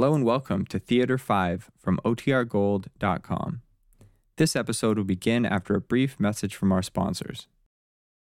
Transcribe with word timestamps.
Hello 0.00 0.14
and 0.14 0.24
welcome 0.24 0.64
to 0.64 0.78
Theater 0.78 1.18
5 1.18 1.70
from 1.76 2.00
OTRGold.com. 2.06 3.60
This 4.38 4.56
episode 4.56 4.96
will 4.96 5.04
begin 5.04 5.44
after 5.44 5.74
a 5.74 5.80
brief 5.82 6.18
message 6.18 6.54
from 6.54 6.72
our 6.72 6.80
sponsors. 6.80 7.48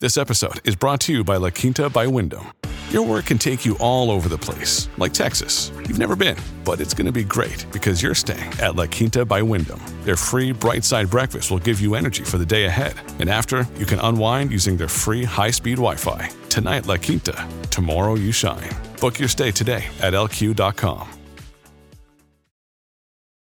This 0.02 0.18
episode 0.18 0.60
is 0.68 0.76
brought 0.76 1.00
to 1.00 1.14
you 1.14 1.24
by 1.24 1.38
La 1.38 1.52
Quinta 1.52 1.90
by 1.90 2.06
Wyndham. 2.06 2.52
Your 2.90 3.04
work 3.04 3.28
can 3.28 3.38
take 3.38 3.66
you 3.66 3.78
all 3.80 4.12
over 4.12 4.28
the 4.28 4.38
place, 4.38 4.90
like 4.98 5.14
Texas. 5.14 5.72
You've 5.88 6.00
never 6.00 6.18
been, 6.18 6.36
but 6.66 6.82
it's 6.82 6.94
going 6.94 7.06
to 7.06 7.14
be 7.14 7.24
great 7.24 7.66
because 7.72 8.04
you're 8.04 8.14
staying 8.14 8.52
at 8.60 8.76
La 8.76 8.86
Quinta 8.86 9.24
by 9.24 9.42
Wyndham. 9.42 9.80
Their 10.04 10.18
free 10.18 10.52
bright 10.52 10.84
side 10.84 11.10
breakfast 11.10 11.50
will 11.50 11.60
give 11.60 11.80
you 11.80 11.96
energy 11.96 12.26
for 12.26 12.38
the 12.38 12.46
day 12.46 12.66
ahead. 12.66 12.96
And 13.20 13.30
after, 13.30 13.66
you 13.78 13.86
can 13.86 14.00
unwind 14.00 14.52
using 14.52 14.76
their 14.76 14.90
free 14.90 15.24
high 15.24 15.52
speed 15.52 15.76
Wi 15.76 15.96
Fi. 15.96 16.30
Tonight, 16.50 16.88
La 16.88 16.98
Quinta. 16.98 17.48
Tomorrow, 17.70 18.16
you 18.16 18.34
shine. 18.34 18.70
Book 19.00 19.18
your 19.18 19.30
stay 19.30 19.52
today 19.52 19.86
at 20.02 20.12
lq.com. 20.12 21.19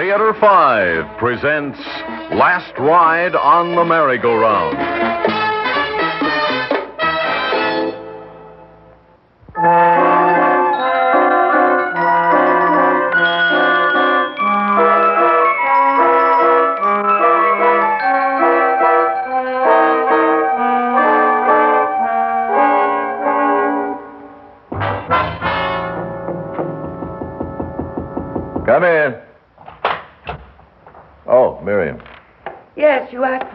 Theater 0.00 0.32
5 0.40 1.18
presents 1.18 1.78
Last 2.32 2.72
Ride 2.78 3.36
on 3.36 3.76
the 3.76 3.84
Merry-Go-Round. 3.84 4.78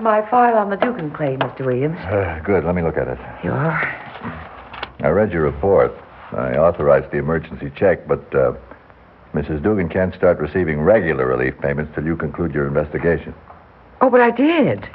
My 0.06 0.22
file 0.30 0.56
on 0.56 0.70
the 0.70 0.78
Dugan 0.78 1.10
claim, 1.12 1.40
Mr. 1.40 1.66
Williams. 1.66 1.98
Uh, 1.98 2.40
good. 2.46 2.64
Let 2.64 2.76
me 2.76 2.84
look 2.84 2.96
at 2.96 3.08
it. 3.08 3.18
You 3.44 3.50
are? 3.50 3.82
I 5.00 5.10
read 5.10 5.34
your 5.34 5.42
report. 5.42 5.92
I 6.32 6.56
authorized 6.58 7.12
the 7.12 7.18
emergency 7.18 7.72
check, 7.76 8.08
but 8.08 8.24
uh, 8.36 8.54
Mrs. 9.34 9.64
Dugan 9.64 9.90
can't 9.90 10.14
start 10.14 10.38
receiving 10.38 10.80
regular 10.80 11.26
relief 11.26 11.56
payments 11.60 11.92
till 11.96 12.06
you 12.06 12.16
conclude 12.16 12.54
your 12.54 12.68
investigation. 12.68 13.34
Oh, 14.00 14.12
but 14.12 14.22
I 14.22 14.30
did. 14.30 14.88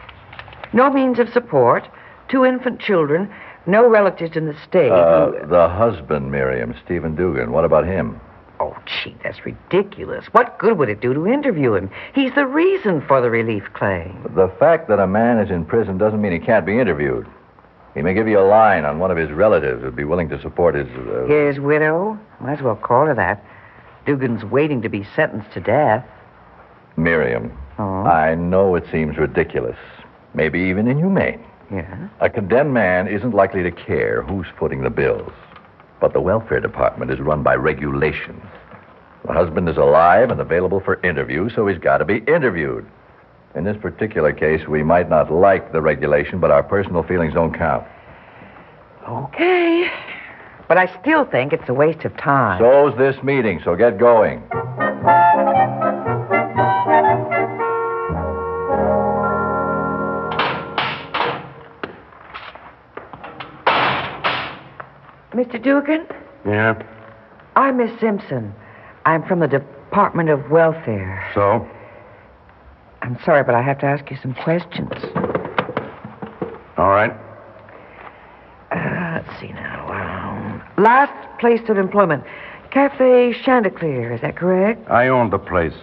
No 0.73 0.91
means 0.91 1.19
of 1.19 1.29
support, 1.31 1.89
two 2.29 2.45
infant 2.45 2.81
children, 2.81 3.29
no 3.67 3.89
relatives 3.89 4.37
in 4.37 4.47
the 4.47 4.57
state. 4.69 4.93
Uh, 4.93 5.33
the 5.47 5.69
husband, 5.69 6.31
Miriam, 6.31 6.73
Stephen 6.85 7.17
Dugan. 7.17 7.51
What 7.51 7.65
about 7.65 7.85
him? 7.85 8.21
Oh, 8.63 8.77
gee, 8.85 9.17
that's 9.25 9.45
ridiculous. 9.47 10.27
What 10.33 10.59
good 10.59 10.77
would 10.79 10.91
it 10.91 11.01
do 11.01 11.15
to 11.15 11.27
interview 11.27 11.75
him? 11.75 11.91
He's 12.15 12.35
the 12.35 12.47
reason 12.47 13.01
for 13.07 13.21
the 13.23 13.31
relief 13.31 13.65
claim. 13.73 14.31
The 14.35 14.49
fact 14.59 14.89
that 14.89 14.99
a 15.01 15.07
man 15.07 15.39
is 15.39 15.51
in 15.51 15.65
prison 15.65 15.97
doesn't 15.97 16.21
mean 16.21 16.33
he 16.33 16.39
can't 16.39 16.67
be 16.67 16.79
interviewed. 16.79 17.27
He 17.95 18.03
may 18.03 18.13
give 18.15 18.29
you 18.29 18.39
a 18.39 18.43
line 18.47 18.85
on 18.85 18.99
one 18.99 19.11
of 19.11 19.17
his 19.17 19.31
relatives 19.31 19.83
who'd 19.83 19.97
be 19.97 20.05
willing 20.05 20.29
to 20.29 20.41
support 20.43 20.75
his. 20.75 20.87
Uh, 20.89 21.25
His 21.27 21.59
widow? 21.59 22.19
Might 22.41 22.59
as 22.59 22.63
well 22.63 22.77
call 22.77 23.07
her 23.07 23.15
that. 23.15 23.43
Dugan's 24.07 24.45
waiting 24.45 24.83
to 24.83 24.89
be 24.89 25.07
sentenced 25.17 25.53
to 25.53 25.61
death. 25.61 26.05
Miriam. 26.97 27.51
Oh? 27.79 28.03
I 28.05 28.35
know 28.35 28.75
it 28.75 28.85
seems 28.93 29.17
ridiculous, 29.17 29.77
maybe 30.35 30.61
even 30.61 30.87
inhumane. 30.87 31.43
Yeah? 31.73 32.09
A 32.21 32.29
condemned 32.29 32.75
man 32.75 33.09
isn't 33.09 33.33
likely 33.33 33.63
to 33.63 33.71
care 33.71 34.23
who's 34.23 34.47
footing 34.59 34.83
the 34.83 34.91
bills. 34.91 35.33
But 36.01 36.13
the 36.13 36.21
welfare 36.21 36.61
department 36.61 37.11
is 37.11 37.21
run 37.21 37.43
by 37.43 37.55
regulations. 37.55 38.43
The 39.27 39.33
husband 39.33 39.69
is 39.69 39.77
alive 39.77 40.31
and 40.31 40.41
available 40.41 40.81
for 40.81 41.01
interview, 41.05 41.51
so 41.51 41.67
he's 41.67 41.79
got 41.79 41.99
to 41.99 42.05
be 42.05 42.19
interviewed. 42.27 42.87
In 43.55 43.65
this 43.65 43.77
particular 43.77 44.33
case, 44.33 44.67
we 44.67 44.83
might 44.83 45.11
not 45.11 45.31
like 45.31 45.73
the 45.73 45.81
regulation, 45.81 46.41
but 46.41 46.51
our 46.51 46.63
personal 46.63 47.03
feelings 47.03 47.35
don't 47.35 47.53
count. 47.53 47.85
Okay. 49.09 49.91
But 50.69 50.79
I 50.79 50.87
still 51.01 51.25
think 51.25 51.53
it's 51.53 51.69
a 51.69 51.75
waste 51.75 52.05
of 52.05 52.17
time. 52.17 52.61
So's 52.61 52.97
this 52.97 53.23
meeting, 53.25 53.61
so 53.65 53.75
get 53.75 53.99
going. 53.99 54.43
Mr. 65.61 65.63
Dugan? 65.63 66.07
Yeah? 66.47 66.83
I'm 67.57 67.77
Miss 67.77 67.99
Simpson. 68.01 68.55
I'm 69.05 69.27
from 69.27 69.41
the 69.41 69.49
Department 69.49 70.29
of 70.31 70.51
Welfare. 70.51 71.29
So? 71.35 71.69
I'm 73.03 73.19
sorry, 73.25 73.43
but 73.45 73.55
I 73.55 73.63
have 73.63 73.79
to 73.81 73.87
ask 73.87 74.11
you 74.11 74.17
some 74.23 74.35
questions. 74.35 74.91
All 76.77 76.91
right. 76.91 77.13
Uh, 78.71 79.21
let's 79.23 79.41
see 79.41 79.53
now. 79.53 79.89
Um, 79.91 80.63
last 80.83 81.13
place 81.41 81.61
of 81.69 81.77
employment, 81.77 82.25
Cafe 82.71 83.35
Chanticleer, 83.45 84.15
is 84.15 84.21
that 84.21 84.37
correct? 84.37 84.89
I 84.89 85.09
owned 85.09 85.33
the 85.33 85.39
place. 85.39 85.75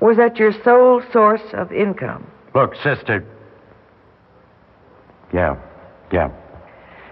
Was 0.00 0.16
that 0.16 0.36
your 0.36 0.52
sole 0.62 1.02
source 1.12 1.42
of 1.54 1.72
income? 1.72 2.26
Look, 2.54 2.74
sister. 2.76 3.24
Yeah. 5.32 5.56
Yeah. 6.12 6.30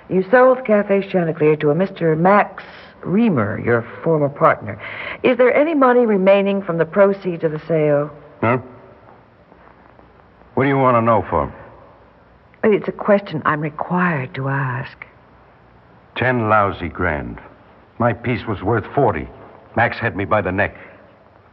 You 0.09 0.25
sold 0.31 0.65
Cafe 0.65 1.09
Chanticleer 1.11 1.57
to 1.57 1.71
a 1.71 1.75
Mr. 1.75 2.17
Max 2.17 2.63
Reamer, 3.03 3.61
your 3.61 3.83
former 4.03 4.29
partner. 4.29 4.81
Is 5.23 5.37
there 5.37 5.55
any 5.55 5.75
money 5.75 6.07
remaining 6.07 6.63
from 6.63 6.79
the 6.79 6.85
proceeds 6.85 7.45
of 7.45 7.53
the 7.53 7.61
sale? 7.67 8.11
Huh? 8.41 8.59
What 10.55 10.65
do 10.65 10.69
you 10.69 10.79
want 10.79 10.97
to 10.97 11.03
know 11.03 11.25
for? 11.29 11.53
It's 12.65 12.89
a 12.89 12.93
question 12.93 13.43
I'm 13.45 13.61
required 13.61 14.35
to 14.35 14.49
ask. 14.49 15.07
Ten 16.17 16.49
lousy 16.49 16.89
grand. 16.89 17.41
My 17.99 18.13
piece 18.13 18.47
was 18.47 18.63
worth 18.63 18.87
forty. 18.95 19.29
Max 19.77 19.99
had 19.99 20.17
me 20.17 20.25
by 20.25 20.41
the 20.41 20.53
neck. 20.53 20.77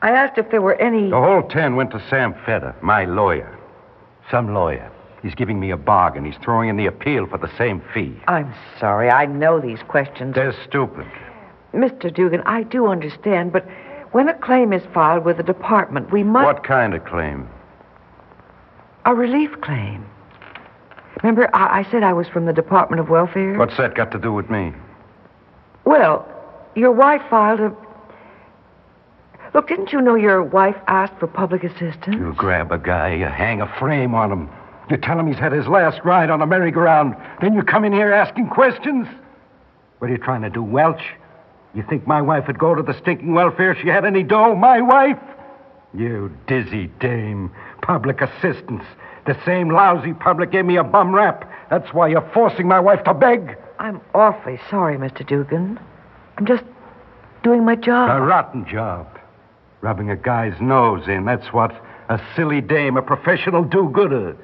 I 0.01 0.11
asked 0.11 0.37
if 0.37 0.49
there 0.51 0.61
were 0.61 0.75
any. 0.75 1.09
The 1.09 1.19
whole 1.19 1.43
ten 1.43 1.75
went 1.75 1.91
to 1.91 2.03
Sam 2.09 2.33
Feder, 2.45 2.75
my 2.81 3.05
lawyer. 3.05 3.57
Some 4.31 4.53
lawyer. 4.53 4.89
He's 5.23 5.33
giving 5.35 5.59
me 5.59 5.71
a 5.71 5.77
bargain. 5.77 6.25
He's 6.25 6.35
throwing 6.43 6.67
in 6.67 6.75
the 6.75 6.85
appeal 6.85 7.25
for 7.25 7.37
the 7.37 7.49
same 7.57 7.81
fee. 7.93 8.13
I'm 8.27 8.53
sorry, 8.77 9.09
I 9.09 9.25
know 9.25 9.59
these 9.59 9.79
questions. 9.87 10.35
They're 10.35 10.55
stupid. 10.67 11.07
Mr. 11.73 12.13
Dugan, 12.13 12.41
I 12.45 12.63
do 12.63 12.87
understand, 12.87 13.53
but 13.53 13.65
when 14.11 14.27
a 14.27 14.33
claim 14.33 14.73
is 14.73 14.83
filed 14.93 15.23
with 15.23 15.37
the 15.37 15.43
department, 15.43 16.11
we 16.11 16.23
must. 16.23 16.45
What 16.45 16.63
kind 16.65 16.93
of 16.93 17.05
claim? 17.05 17.47
A 19.05 19.15
relief 19.15 19.49
claim. 19.61 20.05
Remember, 21.23 21.49
I, 21.55 21.79
I 21.79 21.91
said 21.91 22.03
I 22.03 22.11
was 22.11 22.27
from 22.27 22.45
the 22.45 22.53
Department 22.53 22.99
of 22.99 23.09
Welfare? 23.09 23.57
What's 23.57 23.77
that 23.77 23.95
got 23.95 24.11
to 24.11 24.19
do 24.19 24.33
with 24.33 24.49
me? 24.49 24.73
Well, 25.85 26.27
your 26.75 26.91
wife 26.91 27.21
filed 27.29 27.61
a. 27.61 27.75
Look, 29.53 29.69
didn't 29.69 29.93
you 29.93 30.01
know 30.01 30.15
your 30.15 30.43
wife 30.43 30.75
asked 30.87 31.17
for 31.19 31.27
public 31.27 31.63
assistance? 31.63 32.15
You 32.15 32.33
grab 32.35 32.71
a 32.71 32.77
guy, 32.77 33.13
you 33.15 33.25
hang 33.25 33.61
a 33.61 33.67
frame 33.79 34.15
on 34.15 34.31
him. 34.31 34.49
You 34.89 34.97
tell 34.97 35.19
him 35.19 35.27
he's 35.27 35.37
had 35.37 35.51
his 35.51 35.67
last 35.67 36.01
ride 36.03 36.29
on 36.29 36.41
a 36.41 36.45
merry-go-round. 36.45 37.15
Then 37.41 37.53
you 37.53 37.63
come 37.63 37.85
in 37.85 37.93
here 37.93 38.11
asking 38.11 38.49
questions? 38.49 39.07
What 39.99 40.09
are 40.09 40.13
you 40.13 40.19
trying 40.19 40.41
to 40.41 40.49
do, 40.49 40.61
Welch? 40.61 41.01
You 41.73 41.83
think 41.89 42.05
my 42.05 42.21
wife 42.21 42.47
would 42.47 42.59
go 42.59 42.75
to 42.75 42.83
the 42.83 42.97
stinking 42.99 43.33
welfare 43.33 43.71
if 43.71 43.79
she 43.81 43.87
had 43.87 44.05
any 44.05 44.23
dough? 44.23 44.55
My 44.55 44.81
wife? 44.81 45.17
You 45.93 46.35
dizzy 46.47 46.87
dame. 46.99 47.51
Public 47.81 48.21
assistance. 48.21 48.83
The 49.25 49.37
same 49.45 49.69
lousy 49.69 50.13
public 50.13 50.51
gave 50.51 50.65
me 50.65 50.75
a 50.77 50.83
bum 50.83 51.15
rap. 51.15 51.49
That's 51.69 51.93
why 51.93 52.09
you're 52.09 52.29
forcing 52.33 52.67
my 52.67 52.79
wife 52.79 53.03
to 53.05 53.13
beg. 53.13 53.57
I'm 53.79 54.01
awfully 54.13 54.59
sorry, 54.69 54.97
Mr. 54.97 55.25
Dugan. 55.25 55.79
I'm 56.37 56.45
just 56.45 56.63
doing 57.41 57.63
my 57.63 57.75
job. 57.75 58.09
A 58.09 58.21
rotten 58.21 58.67
job. 58.67 59.07
Rubbing 59.81 60.09
a 60.09 60.15
guy's 60.15 60.59
nose 60.61 61.07
in, 61.07 61.25
that's 61.25 61.51
what. 61.53 61.71
A 62.09 62.21
silly 62.35 62.61
dame, 62.61 62.97
a 62.97 63.01
professional 63.01 63.63
do-gooder. 63.63 64.35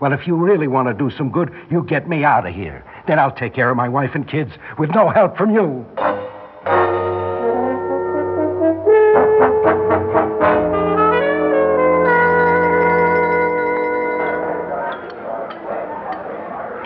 Well, 0.00 0.12
if 0.12 0.26
you 0.26 0.36
really 0.36 0.66
want 0.66 0.88
to 0.88 0.94
do 0.94 1.10
some 1.16 1.30
good, 1.30 1.52
you 1.70 1.84
get 1.84 2.08
me 2.08 2.24
out 2.24 2.46
of 2.46 2.54
here. 2.54 2.84
Then 3.06 3.18
I'll 3.18 3.34
take 3.34 3.54
care 3.54 3.70
of 3.70 3.76
my 3.76 3.88
wife 3.88 4.14
and 4.14 4.28
kids 4.28 4.52
with 4.78 4.90
no 4.90 5.10
help 5.10 5.36
from 5.36 5.54
you. 5.54 5.86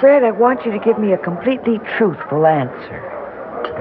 Fred, 0.00 0.22
I 0.22 0.30
want 0.30 0.64
you 0.64 0.70
to 0.70 0.78
give 0.78 0.96
me 0.98 1.12
a 1.12 1.18
completely 1.18 1.80
truthful 1.96 2.46
answer. 2.46 3.02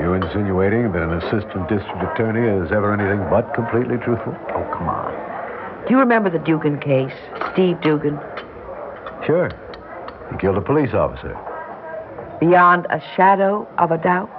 You 0.02 0.14
insinuating 0.14 0.92
that 0.94 1.04
an 1.04 1.14
assistant 1.14 1.70
district 1.70 2.02
attorney 2.02 2.66
is 2.66 2.72
ever 2.72 2.92
anything 2.94 3.20
but 3.30 3.54
completely 3.54 3.98
truthful? 3.98 4.34
Oh, 4.50 4.66
come 4.74 4.90
on. 4.90 5.14
Do 5.86 5.94
you 5.94 6.00
remember 6.00 6.30
the 6.32 6.40
Dugan 6.40 6.80
case? 6.80 7.14
Steve 7.54 7.80
Dugan? 7.82 8.20
Sure. 9.28 9.52
He 10.32 10.38
killed 10.38 10.58
a 10.58 10.62
police 10.62 10.94
officer. 10.94 11.38
Beyond 12.40 12.88
a 12.90 13.02
shadow 13.16 13.68
of 13.78 13.92
a 13.92 13.98
doubt? 13.98 14.32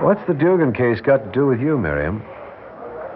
What's 0.00 0.20
the 0.26 0.34
Dugan 0.34 0.74
case 0.74 1.00
got 1.00 1.24
to 1.24 1.30
do 1.32 1.46
with 1.46 1.58
you, 1.58 1.78
Miriam? 1.78 2.22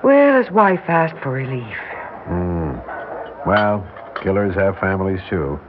Well, 0.03 0.43
his 0.43 0.50
wife 0.50 0.81
asked 0.88 1.23
for 1.23 1.31
relief. 1.31 1.76
Hmm. 2.25 2.79
Well, 3.47 3.87
killers 4.23 4.55
have 4.55 4.79
families, 4.79 5.21
too. 5.29 5.61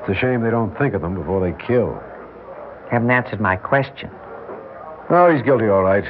It's 0.00 0.10
a 0.16 0.20
shame 0.20 0.42
they 0.42 0.50
don't 0.50 0.76
think 0.78 0.94
of 0.94 1.02
them 1.02 1.14
before 1.14 1.40
they 1.40 1.56
kill. 1.66 2.00
Haven't 2.90 3.10
answered 3.10 3.40
my 3.40 3.56
question. 3.56 4.10
Oh, 5.10 5.32
he's 5.34 5.42
guilty, 5.42 5.66
all 5.66 5.82
right. 5.82 6.04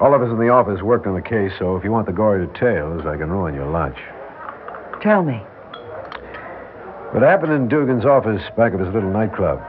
All 0.00 0.14
of 0.14 0.22
us 0.22 0.30
in 0.30 0.38
the 0.38 0.48
office 0.48 0.80
worked 0.80 1.06
on 1.06 1.14
the 1.14 1.22
case, 1.22 1.52
so 1.58 1.76
if 1.76 1.82
you 1.82 1.90
want 1.90 2.06
the 2.06 2.12
gory 2.12 2.46
details, 2.46 3.04
I 3.04 3.16
can 3.16 3.30
ruin 3.30 3.54
your 3.54 3.70
lunch. 3.70 3.98
Tell 5.00 5.24
me. 5.24 5.42
What 7.12 7.22
happened 7.22 7.52
in 7.52 7.68
Dugan's 7.68 8.06
office 8.06 8.42
back 8.56 8.72
of 8.72 8.80
his 8.80 8.88
little 8.94 9.10
nightclub? 9.10 9.60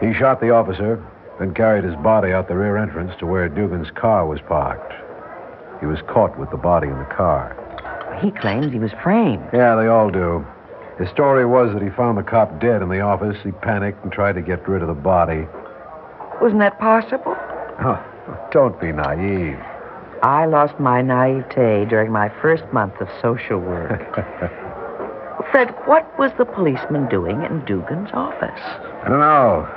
He 0.00 0.14
shot 0.14 0.40
the 0.40 0.50
officer, 0.50 1.04
then 1.40 1.52
carried 1.52 1.82
his 1.82 1.96
body 1.96 2.32
out 2.32 2.46
the 2.46 2.56
rear 2.56 2.76
entrance 2.76 3.10
to 3.18 3.26
where 3.26 3.48
Dugan's 3.48 3.90
car 3.90 4.24
was 4.24 4.40
parked. 4.46 4.92
He 5.80 5.86
was 5.86 5.98
caught 6.06 6.38
with 6.38 6.52
the 6.52 6.56
body 6.56 6.86
in 6.86 6.96
the 6.96 7.06
car. 7.06 7.58
He 8.22 8.30
claims 8.30 8.72
he 8.72 8.78
was 8.78 8.92
framed. 9.02 9.48
Yeah, 9.52 9.74
they 9.74 9.88
all 9.88 10.10
do. 10.10 10.46
His 10.96 11.10
story 11.10 11.44
was 11.44 11.72
that 11.72 11.82
he 11.82 11.90
found 11.90 12.16
the 12.16 12.22
cop 12.22 12.60
dead 12.60 12.82
in 12.82 12.88
the 12.88 13.00
office. 13.00 13.36
He 13.42 13.50
panicked 13.50 14.04
and 14.04 14.12
tried 14.12 14.36
to 14.36 14.40
get 14.40 14.68
rid 14.68 14.82
of 14.82 14.86
the 14.86 14.94
body. 14.94 15.48
Wasn't 16.40 16.60
that 16.60 16.78
possible? 16.78 17.34
Oh, 17.80 18.00
don't 18.52 18.80
be 18.80 18.92
naive. 18.92 19.58
I 20.22 20.46
lost 20.46 20.78
my 20.78 21.02
naivete 21.02 21.86
during 21.86 22.12
my 22.12 22.28
first 22.40 22.62
month 22.72 22.94
of 23.00 23.08
social 23.20 23.58
work. 23.58 24.00
Fred, 25.50 25.74
what 25.86 26.06
was 26.18 26.30
the 26.38 26.44
policeman 26.44 27.08
doing 27.08 27.42
in 27.42 27.64
Dugan's 27.64 28.10
office? 28.12 28.60
I 29.04 29.08
don't 29.08 29.20
know. 29.20 29.68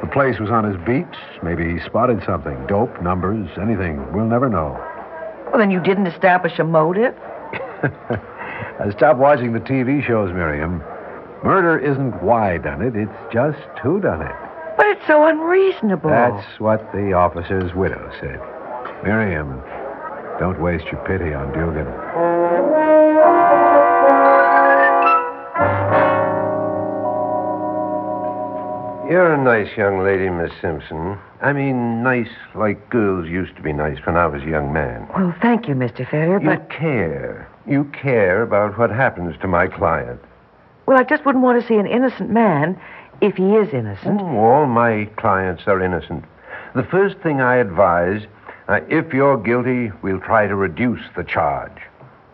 The 0.00 0.06
place 0.08 0.38
was 0.38 0.50
on 0.50 0.64
his 0.64 0.76
beat. 0.86 1.08
Maybe 1.42 1.72
he 1.72 1.80
spotted 1.84 2.22
something. 2.24 2.66
Dope, 2.66 3.02
numbers, 3.02 3.48
anything. 3.60 4.12
We'll 4.12 4.26
never 4.26 4.48
know. 4.48 4.78
Well, 5.48 5.58
then 5.58 5.70
you 5.70 5.80
didn't 5.80 6.06
establish 6.06 6.58
a 6.58 6.64
motive? 6.64 7.14
I 7.52 8.90
stopped 8.96 9.18
watching 9.18 9.52
the 9.52 9.60
TV 9.60 10.06
shows, 10.06 10.32
Miriam. 10.32 10.82
Murder 11.42 11.78
isn't 11.78 12.22
why 12.22 12.58
done 12.58 12.82
it, 12.82 12.94
it's 12.96 13.32
just 13.32 13.58
who 13.82 14.00
done 14.00 14.22
it. 14.22 14.34
But 14.76 14.86
it's 14.86 15.06
so 15.06 15.26
unreasonable. 15.26 16.10
That's 16.10 16.60
what 16.60 16.80
the 16.92 17.12
officer's 17.12 17.74
widow 17.74 18.10
said. 18.20 18.40
Miriam, 19.02 19.62
don't 20.38 20.60
waste 20.60 20.86
your 20.86 21.04
pity 21.06 21.34
on 21.34 21.52
Dugan. 21.52 22.87
You're 29.08 29.32
a 29.32 29.42
nice 29.42 29.74
young 29.74 30.04
lady, 30.04 30.28
Miss 30.28 30.52
Simpson. 30.60 31.18
I 31.40 31.54
mean, 31.54 32.02
nice 32.02 32.28
like 32.54 32.90
girls 32.90 33.26
used 33.26 33.56
to 33.56 33.62
be 33.62 33.72
nice 33.72 33.96
when 34.04 34.16
I 34.16 34.26
was 34.26 34.42
a 34.42 34.46
young 34.46 34.70
man. 34.70 35.08
Well, 35.16 35.34
thank 35.40 35.66
you, 35.66 35.74
Mr. 35.74 36.08
Fetter, 36.08 36.38
You 36.42 36.50
but. 36.50 36.68
care. 36.70 37.48
You 37.66 37.84
care 37.84 38.42
about 38.42 38.76
what 38.78 38.90
happens 38.90 39.34
to 39.40 39.48
my 39.48 39.66
client. 39.66 40.20
Well, 40.84 40.98
I 40.98 41.04
just 41.04 41.24
wouldn't 41.24 41.42
want 41.42 41.60
to 41.60 41.66
see 41.66 41.76
an 41.76 41.86
innocent 41.86 42.28
man 42.28 42.78
if 43.22 43.36
he 43.36 43.54
is 43.54 43.72
innocent. 43.72 44.20
Oh, 44.20 44.36
all 44.38 44.66
my 44.66 45.06
clients 45.16 45.62
are 45.66 45.82
innocent. 45.82 46.24
The 46.74 46.82
first 46.84 47.16
thing 47.18 47.40
I 47.40 47.56
advise 47.56 48.26
uh, 48.68 48.80
if 48.90 49.14
you're 49.14 49.38
guilty, 49.38 49.90
we'll 50.02 50.20
try 50.20 50.46
to 50.46 50.54
reduce 50.54 51.00
the 51.16 51.24
charge. 51.24 51.72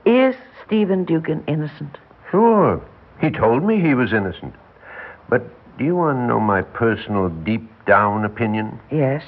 Is 0.04 0.34
Stephen 0.66 1.04
Dugan 1.04 1.44
innocent? 1.46 1.98
Sure. 2.32 2.82
He 3.20 3.30
told 3.30 3.62
me 3.62 3.80
he 3.80 3.94
was 3.94 4.12
innocent. 4.12 4.54
But 5.28 5.42
do 5.78 5.84
you 5.84 5.96
want 5.96 6.18
to 6.18 6.26
know 6.26 6.40
my 6.40 6.62
personal 6.62 7.28
deep 7.28 7.68
down 7.86 8.24
opinion? 8.24 8.78
Yes. 8.90 9.22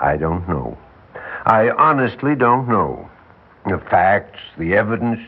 I 0.00 0.16
don't 0.16 0.48
know. 0.48 0.78
I 1.44 1.70
honestly 1.70 2.34
don't 2.34 2.68
know. 2.68 3.08
The 3.66 3.78
facts, 3.90 4.38
the 4.58 4.74
evidence, 4.74 5.20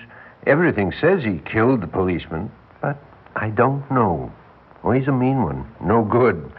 everything 0.47 0.93
says 1.01 1.25
he 1.25 1.39
killed 1.51 1.81
the 1.81 1.87
policeman, 1.87 2.51
but 2.81 3.03
I 3.37 3.51
don't 3.51 3.89
know. 3.91 4.33
Oh, 4.85 4.93
he's 4.93 5.09
a 5.09 5.13
mean 5.13 5.43
one. 5.43 5.67
No 5.81 6.05
good. 6.05 6.53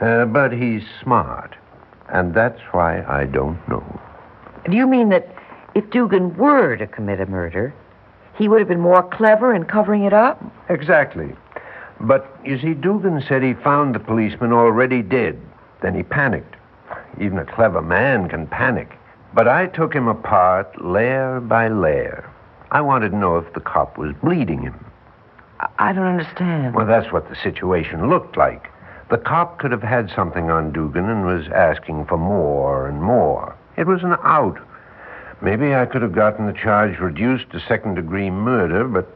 Uh, 0.00 0.24
but 0.24 0.52
he's 0.52 0.82
smart. 1.02 1.54
And 2.08 2.34
that's 2.34 2.60
why 2.72 3.02
I 3.02 3.26
don't 3.26 3.60
know. 3.68 4.00
Do 4.68 4.76
you 4.76 4.86
mean 4.86 5.10
that 5.10 5.32
if 5.74 5.88
Dugan 5.90 6.36
were 6.36 6.76
to 6.76 6.86
commit 6.86 7.20
a 7.20 7.26
murder, 7.26 7.72
he 8.36 8.48
would 8.48 8.60
have 8.60 8.68
been 8.68 8.80
more 8.80 9.02
clever 9.02 9.54
in 9.54 9.64
covering 9.64 10.02
it 10.04 10.12
up? 10.12 10.42
Exactly. 10.68 11.32
But 12.00 12.38
you 12.44 12.58
see, 12.58 12.74
Dugan 12.74 13.22
said 13.26 13.42
he 13.42 13.54
found 13.54 13.94
the 13.94 14.00
policeman 14.00 14.52
already 14.52 15.02
dead. 15.02 15.38
Then 15.82 15.94
he 15.94 16.02
panicked. 16.02 16.56
Even 17.20 17.38
a 17.38 17.44
clever 17.44 17.82
man 17.82 18.28
can 18.28 18.46
panic. 18.46 18.96
But 19.34 19.46
I 19.48 19.66
took 19.66 19.92
him 19.94 20.08
apart 20.08 20.82
layer 20.84 21.40
by 21.40 21.68
layer. 21.68 22.28
I 22.70 22.80
wanted 22.80 23.10
to 23.10 23.16
know 23.16 23.36
if 23.36 23.52
the 23.52 23.60
cop 23.60 23.98
was 23.98 24.14
bleeding 24.22 24.62
him. 24.62 24.84
I- 25.78 25.92
don't 25.92 26.06
understand. 26.06 26.74
Well, 26.74 26.86
that's 26.86 27.12
what 27.12 27.28
the 27.28 27.36
situation 27.36 28.08
looked 28.08 28.36
like. 28.36 28.70
The 29.10 29.18
cop 29.18 29.58
could 29.58 29.72
have 29.72 29.82
had 29.82 30.10
something 30.10 30.50
on 30.50 30.72
Dugan 30.72 31.08
and 31.10 31.26
was 31.26 31.48
asking 31.48 32.06
for 32.06 32.16
more 32.16 32.86
and 32.86 33.02
more. 33.02 33.54
It 33.76 33.86
was 33.86 34.02
an 34.02 34.16
out. 34.22 34.58
Maybe 35.42 35.74
I 35.74 35.86
could 35.86 36.02
have 36.02 36.12
gotten 36.14 36.46
the 36.46 36.52
charge 36.52 36.98
reduced 36.98 37.50
to 37.50 37.60
second 37.60 37.94
degree 37.96 38.30
murder, 38.30 38.84
but 38.84 39.08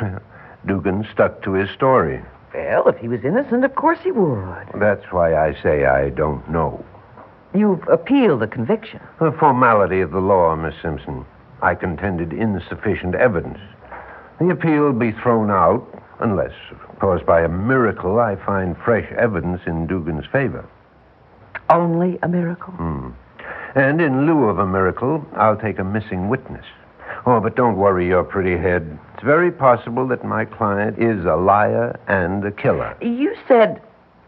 Dugan 0.66 1.06
stuck 1.12 1.42
to 1.42 1.52
his 1.52 1.70
story. 1.70 2.22
Well, 2.54 2.88
if 2.88 2.96
he 2.98 3.08
was 3.08 3.24
innocent, 3.24 3.64
of 3.64 3.74
course 3.74 3.98
he 4.02 4.12
would. 4.12 4.68
That's 4.78 5.04
why 5.10 5.34
I 5.34 5.54
say 5.62 5.86
I 5.86 6.10
don't 6.10 6.48
know. 6.50 6.84
You've 7.54 7.86
appealed 7.88 8.40
the 8.40 8.46
conviction. 8.46 9.00
The 9.20 9.32
formality 9.32 10.00
of 10.00 10.10
the 10.10 10.20
law, 10.20 10.54
Miss 10.56 10.74
Simpson. 10.80 11.24
I 11.60 11.74
contended 11.74 12.32
insufficient 12.32 13.14
evidence. 13.14 13.58
The 14.38 14.50
appeal 14.50 14.82
will 14.82 14.92
be 14.92 15.12
thrown 15.12 15.50
out 15.50 15.86
unless, 16.20 16.52
of 16.70 16.98
course, 16.98 17.22
by 17.26 17.42
a 17.42 17.48
miracle 17.48 18.18
I 18.20 18.36
find 18.36 18.76
fresh 18.84 19.10
evidence 19.12 19.60
in 19.66 19.86
Dugan's 19.86 20.26
favor. 20.32 20.64
Only 21.68 22.18
a 22.22 22.28
miracle? 22.28 22.72
Hmm. 22.72 23.10
And 23.74 24.00
in 24.00 24.26
lieu 24.26 24.44
of 24.44 24.58
a 24.58 24.66
miracle, 24.66 25.26
I'll 25.36 25.56
take 25.56 25.78
a 25.78 25.84
missing 25.84 26.28
witness. 26.28 26.64
Oh, 27.26 27.40
but 27.40 27.56
don't 27.56 27.76
worry 27.76 28.06
your 28.06 28.24
pretty 28.24 28.56
head. 28.56 28.98
It's 29.22 29.26
very 29.28 29.52
possible 29.52 30.08
that 30.08 30.24
my 30.24 30.44
client 30.44 30.98
is 30.98 31.24
a 31.24 31.36
liar 31.36 31.96
and 32.08 32.44
a 32.44 32.50
killer. 32.50 32.96
You 33.00 33.36
said 33.46 33.80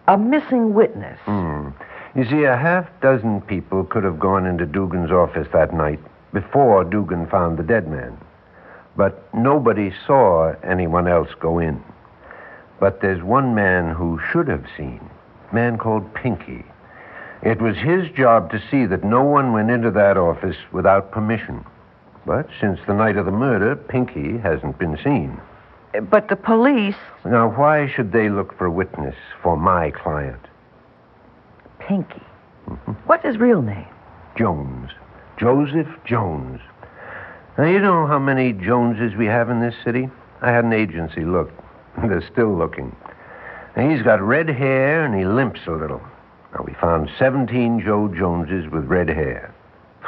a 0.07 0.17
missing 0.17 0.73
witness. 0.73 1.19
Hmm. 1.25 1.71
You 2.15 2.25
see, 2.31 2.45
a 2.45 2.57
half 2.57 2.87
dozen 3.01 3.41
people 3.41 3.83
could 3.83 4.05
have 4.05 4.21
gone 4.21 4.47
into 4.47 4.67
Dugan's 4.67 5.11
office 5.11 5.49
that 5.53 5.75
night 5.75 5.99
before 6.33 6.85
Dugan 6.85 7.27
found 7.27 7.59
the 7.59 7.65
dead 7.65 7.91
man. 7.91 8.17
But 8.97 9.35
nobody 9.35 9.93
saw 10.07 10.55
anyone 10.63 11.09
else 11.09 11.31
go 11.41 11.59
in. 11.59 11.83
But 12.79 13.01
there's 13.01 13.21
one 13.21 13.53
man 13.53 13.93
who 13.93 14.21
should 14.31 14.47
have 14.47 14.67
seen, 14.77 15.01
a 15.51 15.55
man 15.57 15.77
called 15.77 16.15
Pinky. 16.15 16.65
It 17.43 17.61
was 17.61 17.77
his 17.77 18.09
job 18.13 18.49
to 18.53 18.63
see 18.71 18.87
that 18.87 19.03
no 19.03 19.25
one 19.25 19.53
went 19.53 19.73
into 19.73 19.91
that 19.91 20.17
office 20.17 20.57
without 20.71 21.11
permission. 21.11 21.65
But 22.27 22.49
since 22.61 22.79
the 22.87 22.95
night 22.95 23.17
of 23.17 23.27
the 23.27 23.33
murder, 23.33 23.77
Pinky 23.77 24.39
hasn't 24.39 24.79
been 24.79 24.99
seen. 25.05 25.41
Uh, 25.95 26.01
but 26.01 26.29
the 26.29 26.37
police. 26.37 26.97
Now, 27.25 27.51
why 27.51 27.87
should 27.95 28.13
they 28.13 28.29
look 28.29 28.57
for 28.57 28.67
a 28.67 28.71
witness 28.71 29.15
for 29.43 29.57
my 29.57 29.91
client? 29.91 30.41
Pinky. 31.79 32.23
Mm-hmm. 32.69 32.93
What's 33.07 33.25
his 33.25 33.37
real 33.37 33.61
name? 33.61 33.87
Jones. 34.39 34.91
Joseph 35.39 35.89
Jones. 36.07 36.61
Now, 37.59 37.67
you 37.67 37.79
know 37.79 38.07
how 38.07 38.19
many 38.19 38.53
Joneses 38.53 39.17
we 39.17 39.27
have 39.27 39.51
in 39.51 39.61
this 39.61 39.75
city? 39.85 40.09
I 40.41 40.51
had 40.51 40.65
an 40.65 40.73
agency 40.73 41.25
look. 41.25 41.51
They're 42.09 42.27
still 42.33 42.57
looking. 42.57 42.95
Now, 43.77 43.91
he's 43.91 44.03
got 44.03 44.23
red 44.23 44.49
hair 44.49 45.05
and 45.05 45.15
he 45.15 45.25
limps 45.25 45.61
a 45.67 45.73
little. 45.73 46.01
Now, 46.55 46.65
we 46.65 46.75
found 46.75 47.11
17 47.19 47.83
Joe 47.85 48.09
Joneses 48.09 48.71
with 48.71 48.85
red 48.85 49.09
hair, 49.09 49.53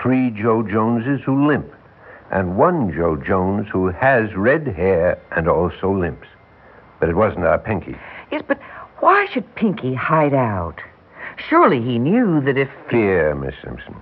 three 0.00 0.30
Joe 0.30 0.62
Joneses 0.62 1.20
who 1.24 1.46
limp, 1.46 1.66
and 2.30 2.56
one 2.56 2.92
Joe 2.92 3.16
Jones 3.16 3.68
who 3.70 3.88
has 3.88 4.34
red 4.34 4.66
hair 4.66 5.18
and 5.32 5.48
also 5.48 5.92
limps. 5.92 6.28
But 7.00 7.08
it 7.08 7.16
wasn't 7.16 7.44
our 7.44 7.58
Pinky. 7.58 7.96
Yes, 8.30 8.42
but 8.46 8.58
why 9.00 9.26
should 9.32 9.54
Pinky 9.54 9.94
hide 9.94 10.34
out? 10.34 10.80
Surely 11.48 11.82
he 11.82 11.98
knew 11.98 12.40
that 12.40 12.56
if. 12.56 12.68
Fear, 12.90 13.34
Miss 13.34 13.54
Simpson. 13.62 13.96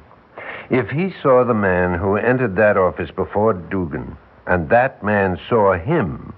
If 0.71 0.89
he 0.89 1.13
saw 1.23 1.45
the 1.45 1.55
man 1.55 1.99
who 1.99 2.17
entered 2.17 2.57
that 2.57 2.77
office 2.77 3.11
before 3.11 3.53
Dugan, 3.53 4.17
and 4.47 4.69
that 4.69 5.03
man 5.03 5.39
saw 5.49 5.75
him, 5.75 6.33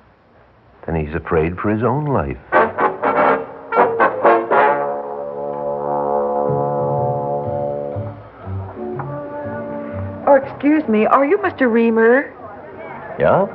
then 0.86 0.96
he's 0.96 1.14
afraid 1.14 1.58
for 1.58 1.70
his 1.70 1.82
own 1.82 2.06
life. 2.06 2.38
Excuse 10.86 11.00
me. 11.00 11.06
Are 11.06 11.24
you 11.24 11.36
Mr. 11.38 11.70
Reamer? 11.70 12.32
Yeah? 13.18 13.46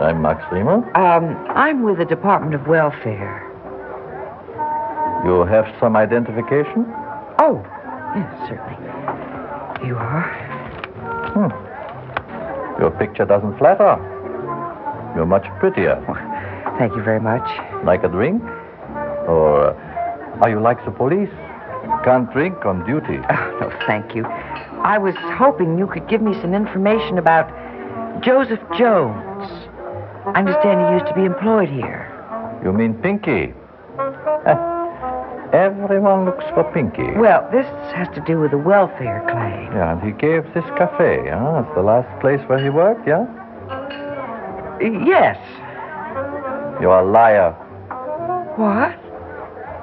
I'm 0.00 0.22
Max 0.22 0.42
Riemer. 0.52 0.84
Um, 0.96 1.36
I'm 1.50 1.82
with 1.82 1.98
the 1.98 2.04
Department 2.04 2.54
of 2.54 2.66
Welfare. 2.66 3.46
You 5.24 5.44
have 5.44 5.66
some 5.80 5.96
identification? 5.96 6.86
Oh, 7.38 7.60
yes, 8.16 8.48
certainly. 8.48 9.86
You 9.86 9.96
are? 9.96 10.30
Hmm. 11.34 12.80
Your 12.80 12.90
picture 12.92 13.24
doesn't 13.24 13.58
flatter. 13.58 13.96
You're 15.16 15.26
much 15.26 15.46
prettier. 15.58 15.96
Thank 16.78 16.94
you 16.94 17.02
very 17.02 17.20
much. 17.20 17.46
Like 17.84 18.04
a 18.04 18.08
drink? 18.08 18.42
Or 19.28 19.74
are 20.40 20.48
you 20.48 20.60
like 20.60 20.82
the 20.84 20.92
police? 20.92 21.30
Can't 22.04 22.32
drink 22.32 22.64
on 22.64 22.86
duty. 22.86 23.18
Oh, 23.28 23.58
no, 23.60 23.70
thank 23.86 24.14
you. 24.14 24.24
I 24.84 24.96
was 24.98 25.14
hoping 25.38 25.78
you 25.78 25.86
could 25.86 26.08
give 26.08 26.22
me 26.22 26.32
some 26.40 26.54
information 26.54 27.18
about 27.18 27.48
Joseph 28.22 28.60
Jones. 28.78 29.48
I 30.24 30.32
understand 30.36 30.80
he 30.80 30.92
used 30.94 31.06
to 31.06 31.14
be 31.14 31.24
employed 31.24 31.68
here. 31.68 32.08
You 32.64 32.72
mean 32.72 32.94
Pinky? 32.94 33.52
Everyone 35.52 36.24
looks 36.24 36.44
for 36.54 36.64
Pinky. 36.72 37.10
Well, 37.18 37.46
this 37.52 37.66
has 37.94 38.08
to 38.14 38.22
do 38.26 38.38
with 38.40 38.52
a 38.52 38.58
welfare 38.58 39.20
claim. 39.28 39.72
Yeah, 39.72 39.92
and 39.92 40.02
he 40.02 40.12
gave 40.12 40.44
this 40.54 40.64
cafe, 40.78 41.28
huh? 41.28 41.64
It's 41.66 41.74
the 41.74 41.82
last 41.82 42.08
place 42.20 42.40
where 42.48 42.62
he 42.62 42.70
worked, 42.70 43.06
yeah? 43.06 43.26
Yes. 44.80 45.36
You're 46.80 47.00
a 47.00 47.04
liar. 47.04 47.52
What? 48.56 48.96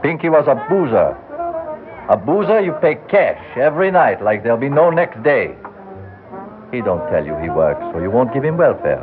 Pinky 0.01 0.29
was 0.29 0.47
a 0.47 0.55
boozer. 0.69 1.15
A 2.09 2.15
boozer 2.15 2.61
you 2.61 2.71
pay 2.81 2.95
cash 3.09 3.39
every 3.57 3.91
night 3.91 4.23
like 4.23 4.41
there'll 4.41 4.57
be 4.57 4.69
no 4.69 4.89
next 4.89 5.21
day. 5.23 5.55
He 6.71 6.79
don't 6.79 7.03
tell 7.11 7.25
you 7.25 7.35
he 7.37 7.49
works, 7.49 7.81
so 7.91 7.99
you 7.99 8.09
won't 8.09 8.33
give 8.33 8.45
him 8.45 8.55
welfare. 8.55 9.01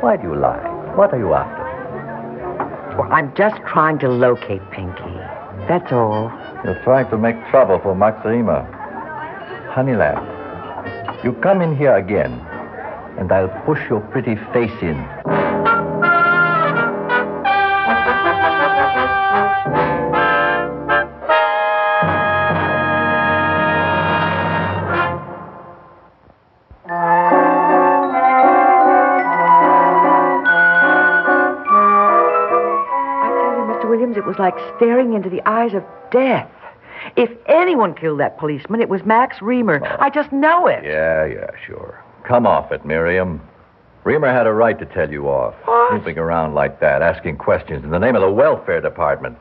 Why 0.00 0.16
do 0.16 0.28
you 0.28 0.36
lie? 0.36 0.62
What 0.94 1.12
are 1.12 1.18
you 1.18 1.34
after? 1.34 2.96
Well, 2.96 3.12
I'm 3.12 3.34
just 3.34 3.56
trying 3.66 3.98
to 4.00 4.08
locate 4.08 4.62
Pinky. 4.70 5.18
That's 5.66 5.92
all. 5.92 6.30
You're 6.64 6.80
trying 6.84 7.10
to 7.10 7.18
make 7.18 7.36
trouble 7.50 7.80
for 7.80 7.94
Max 7.94 8.24
Riemer. 8.24 8.62
Honey 9.70 9.96
lamb, 9.96 10.22
you 11.24 11.32
come 11.42 11.60
in 11.60 11.76
here 11.76 11.96
again, 11.96 12.32
and 13.18 13.32
I'll 13.32 13.48
push 13.66 13.80
your 13.90 14.00
pretty 14.12 14.36
face 14.52 14.78
in. 14.80 14.96
Like 34.38 34.54
staring 34.76 35.14
into 35.14 35.28
the 35.28 35.42
eyes 35.48 35.74
of 35.74 35.84
death. 36.10 36.50
If 37.16 37.30
anyone 37.46 37.94
killed 37.94 38.20
that 38.20 38.38
policeman, 38.38 38.80
it 38.80 38.88
was 38.88 39.04
Max 39.04 39.40
Reamer. 39.40 39.80
I 40.00 40.10
just 40.10 40.32
know 40.32 40.66
it. 40.66 40.84
Yeah, 40.84 41.24
yeah, 41.26 41.50
sure. 41.66 42.02
Come 42.24 42.46
off 42.46 42.72
it, 42.72 42.84
Miriam. 42.84 43.40
Reamer 44.04 44.32
had 44.32 44.46
a 44.46 44.52
right 44.52 44.78
to 44.78 44.86
tell 44.86 45.10
you 45.10 45.28
off. 45.28 45.54
What? 45.64 45.90
Snooping 45.92 46.18
around 46.18 46.54
like 46.54 46.80
that, 46.80 47.02
asking 47.02 47.36
questions 47.36 47.84
in 47.84 47.90
the 47.90 47.98
name 47.98 48.16
of 48.16 48.22
the 48.22 48.30
welfare 48.30 48.80
department. 48.80 49.36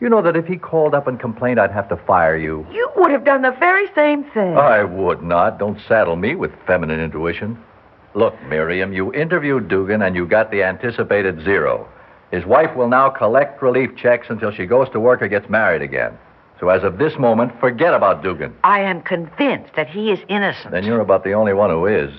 You 0.00 0.08
know 0.08 0.22
that 0.22 0.36
if 0.36 0.46
he 0.46 0.56
called 0.56 0.94
up 0.94 1.06
and 1.06 1.18
complained, 1.18 1.58
I'd 1.58 1.70
have 1.70 1.88
to 1.88 1.96
fire 1.96 2.36
you. 2.36 2.66
You 2.72 2.90
would 2.96 3.10
have 3.10 3.24
done 3.24 3.42
the 3.42 3.56
very 3.58 3.86
same 3.94 4.24
thing. 4.24 4.56
I 4.56 4.84
would 4.84 5.22
not. 5.22 5.58
Don't 5.58 5.80
saddle 5.88 6.16
me 6.16 6.34
with 6.34 6.52
feminine 6.66 7.00
intuition. 7.00 7.58
Look, 8.14 8.34
Miriam, 8.44 8.92
you 8.92 9.12
interviewed 9.12 9.68
Dugan 9.68 10.02
and 10.02 10.14
you 10.14 10.26
got 10.26 10.50
the 10.50 10.62
anticipated 10.62 11.42
zero. 11.42 11.88
His 12.30 12.44
wife 12.44 12.74
will 12.76 12.88
now 12.88 13.10
collect 13.10 13.62
relief 13.62 13.90
checks 13.96 14.26
until 14.28 14.50
she 14.50 14.66
goes 14.66 14.88
to 14.90 15.00
work 15.00 15.22
or 15.22 15.28
gets 15.28 15.48
married 15.48 15.82
again. 15.82 16.18
So 16.60 16.68
as 16.68 16.82
of 16.82 16.98
this 16.98 17.18
moment, 17.18 17.52
forget 17.60 17.94
about 17.94 18.22
Dugan. 18.22 18.54
I 18.64 18.80
am 18.80 19.02
convinced 19.02 19.74
that 19.76 19.88
he 19.88 20.10
is 20.10 20.20
innocent. 20.28 20.70
Then 20.70 20.84
you're 20.84 21.00
about 21.00 21.24
the 21.24 21.32
only 21.32 21.52
one 21.52 21.70
who 21.70 21.86
is. 21.86 22.12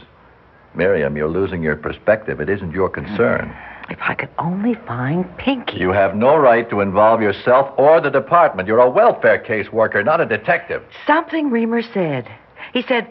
Miriam, 0.76 1.16
you're 1.16 1.30
losing 1.30 1.64
your 1.64 1.76
perspective. 1.76 2.40
It 2.40 2.50
isn't 2.50 2.72
your 2.72 2.90
concern. 2.90 3.50
Mm. 3.50 3.92
If 3.92 4.00
I 4.02 4.16
could 4.16 4.30
only 4.40 4.74
find 4.88 5.26
Pinky. 5.38 5.78
You 5.78 5.92
have 5.92 6.16
no 6.16 6.36
right 6.36 6.68
to 6.70 6.82
involve 6.82 7.22
yourself 7.22 7.72
or 7.78 8.02
the 8.02 8.10
department. 8.10 8.68
You're 8.68 8.80
a 8.80 8.90
welfare 8.90 9.42
caseworker, 9.44 10.04
not 10.04 10.22
a 10.22 10.26
detective. 10.26 10.84
Something 11.06 11.52
Reamer 11.52 11.82
said. 11.82 12.28
He 12.74 12.82
said, 12.82 13.08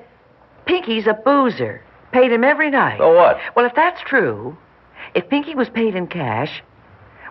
Pinky's 0.67 1.07
a 1.07 1.15
boozer. 1.15 1.81
Paid 2.13 2.33
him 2.33 2.45
every 2.45 2.71
night. 2.71 2.99
So 2.99 3.15
what? 3.15 3.39
Well, 3.55 3.67
if 3.67 3.75
that's 3.75 4.01
true, 4.03 4.57
if 5.15 5.29
Pinky 5.29 5.55
was 5.55 5.69
paid 5.69 5.95
in 5.95 6.07
cash, 6.07 6.63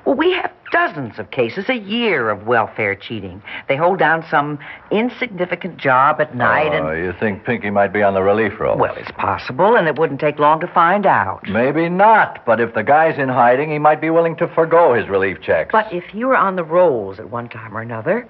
well, 0.06 0.16
we 0.16 0.32
have 0.34 0.52
dozens 0.72 1.20
of 1.20 1.30
cases 1.32 1.66
a 1.70 1.76
year 1.78 2.30
of 2.30 2.48
welfare 2.48 2.96
cheating. 2.96 3.42
They 3.68 3.76
hold 3.76 4.00
down 4.00 4.26
some 4.30 4.58
insignificant 4.92 5.78
job 5.78 6.20
at 6.20 6.36
night 6.36 6.72
Oh, 6.74 6.88
and. 6.88 7.06
you 7.06 7.14
think 7.20 7.44
Pinky 7.46 7.70
might 7.70 7.94
be 7.94 8.02
on 8.02 8.14
the 8.14 8.24
relief 8.24 8.60
roll? 8.60 8.78
Well, 8.78 8.96
it's 8.96 9.12
possible, 9.12 9.76
and 9.76 9.88
it 9.88 9.98
wouldn't 10.00 10.20
take 10.20 10.40
long 10.40 10.60
to 10.62 10.68
find 10.68 11.06
out. 11.06 11.48
Maybe 11.48 11.90
not, 11.90 12.44
but 12.46 12.60
if 12.60 12.74
the 12.74 12.84
guy's 12.84 13.18
in 13.20 13.30
hiding, 13.30 13.72
he 13.72 13.80
might 13.80 14.02
be 14.02 14.10
willing 14.10 14.36
to 14.38 14.48
forego 14.48 14.94
his 14.94 15.08
relief 15.10 15.42
checks. 15.42 15.70
But 15.72 15.94
if 15.94 16.14
you 16.14 16.28
were 16.28 16.38
on 16.38 16.56
the 16.56 16.64
rolls 16.64 17.20
at 17.20 17.30
one 17.30 17.50
time 17.50 17.78
or 17.78 17.82
another, 17.82 18.28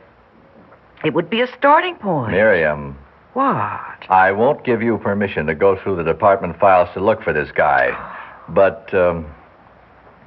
it 1.05 1.13
would 1.13 1.29
be 1.29 1.41
a 1.41 1.47
starting 1.57 1.95
point. 1.95 2.31
Miriam, 2.31 2.97
What? 3.33 4.05
I 4.09 4.31
won't 4.31 4.63
give 4.63 4.81
you 4.81 4.97
permission 4.97 5.45
to 5.47 5.55
go 5.55 5.75
through 5.81 5.95
the 5.95 6.03
department 6.03 6.59
files 6.59 6.89
to 6.93 6.99
look 6.99 7.23
for 7.23 7.33
this 7.33 7.51
guy. 7.51 7.91
But 8.49 8.93
um, 8.93 9.25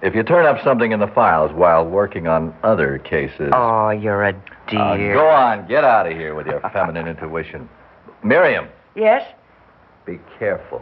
if 0.06 0.14
you 0.14 0.22
turn 0.22 0.46
up 0.46 0.62
something 0.62 0.92
in 0.92 1.00
the 1.00 1.08
files 1.08 1.52
while 1.52 1.84
working 1.84 2.28
on 2.28 2.54
other 2.62 2.98
cases. 2.98 3.50
Oh, 3.52 3.90
you're 3.90 4.22
a 4.22 4.30
Uh, 4.72 4.96
dear. 4.96 5.14
go 5.14 5.28
on, 5.28 5.66
get 5.66 5.82
out 5.84 6.06
of 6.06 6.12
here 6.12 6.34
with 6.36 6.46
your 6.46 6.60
feminine 6.72 7.08
intuition. 7.12 7.68
Miriam, 8.22 8.68
Yes? 8.94 9.22
be 10.06 10.18
careful. 10.38 10.80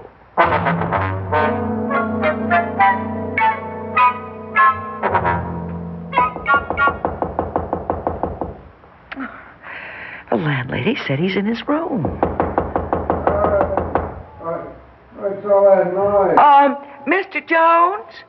The 10.30 10.36
landlady 10.36 10.96
said 11.06 11.18
he's 11.18 11.36
in 11.36 11.46
his 11.46 11.66
room. 11.68 12.02
What's 15.16 15.46
all 15.46 15.64
that 15.64 15.94
noise? 15.94 16.38
Um, 16.38 16.76
Mr. 17.06 17.46
Jones? 17.46 18.24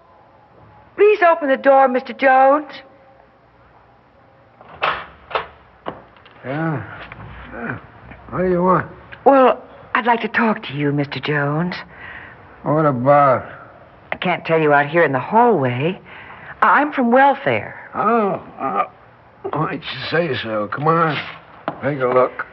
Please 0.96 1.20
open 1.22 1.50
the 1.50 1.58
door, 1.58 1.88
Mr. 1.90 2.18
Jones. 2.18 2.72
Yeah? 6.46 7.02
Yeah. 7.54 7.80
What 8.30 8.42
do 8.44 8.50
you 8.50 8.64
want? 8.64 8.92
Well, 9.26 9.62
I'd 9.94 10.06
like 10.06 10.22
to 10.22 10.28
talk 10.28 10.64
to 10.64 10.74
you, 10.74 10.92
Mr. 10.92 11.22
Jones. 11.24 11.76
What 12.64 12.86
about? 12.86 13.52
I 14.12 14.18
can't 14.18 14.46
tell 14.46 14.62
you 14.62 14.72
out 14.74 14.88
here 14.88 15.04
in 15.04 15.12
the 15.12 15.20
hallway. 15.20 16.00
I'm 16.62 16.94
from 16.94 17.12
welfare. 17.12 17.90
Oh, 17.94 18.34
uh, 18.60 18.86
why 19.52 19.72
don't 19.72 19.84
you 19.84 20.06
say 20.10 20.34
so? 20.42 20.68
Come 20.68 20.88
on. 20.88 21.18
Take 21.82 22.00
a 22.00 22.08
look. 22.08 22.46